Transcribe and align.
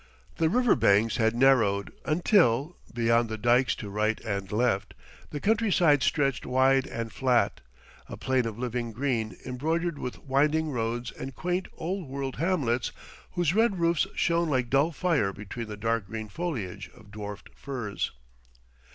The 0.37 0.49
river 0.49 0.75
banks 0.75 1.17
had 1.17 1.35
narrowed 1.35 1.93
until, 2.05 2.75
beyond 2.91 3.29
the 3.29 3.37
dikes 3.37 3.75
to 3.75 3.87
right 3.91 4.19
and 4.21 4.51
left, 4.51 4.95
the 5.29 5.39
country 5.39 5.71
side 5.71 6.01
stretched 6.01 6.43
wide 6.43 6.87
and 6.87 7.13
flat, 7.13 7.61
a 8.09 8.17
plain 8.17 8.47
of 8.47 8.57
living 8.57 8.93
green 8.93 9.37
embroidered 9.45 9.99
with 9.99 10.17
winding 10.23 10.71
roads 10.71 11.11
and 11.11 11.35
quaint 11.35 11.67
Old 11.75 12.07
World 12.09 12.37
hamlets 12.37 12.91
whose 13.33 13.53
red 13.53 13.77
roofs 13.79 14.07
shone 14.15 14.49
like 14.49 14.71
dull 14.71 14.91
fire 14.91 15.31
between 15.31 15.67
the 15.67 15.77
dark 15.77 16.07
green 16.07 16.29
foliage 16.29 16.89
of 16.95 17.11
dwarfed 17.11 17.49
firs. 17.53 18.11